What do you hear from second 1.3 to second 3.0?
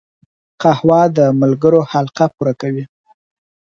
ملګرو حلقه پوره کوي